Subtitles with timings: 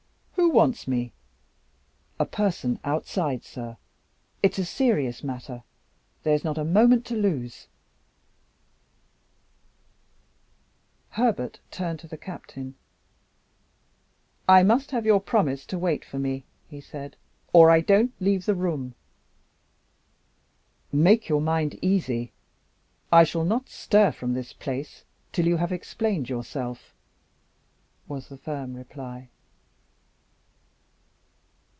[0.35, 1.13] "Who wants me?"
[2.19, 3.77] "A person outside, sir.
[4.43, 5.63] It's a serious matter
[6.23, 7.67] there is not a moment to lose."
[11.11, 12.75] Herbert turned to the Captain.
[14.47, 17.15] "I must have your promise to wait for me," he said,
[17.53, 18.95] "or I don't leave the room."
[20.91, 22.33] "Make your mind easy.
[23.11, 26.93] I shall not stir from this place till you have explained yourself,"
[28.07, 29.29] was the firm reply.